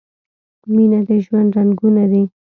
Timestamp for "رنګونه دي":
1.57-2.23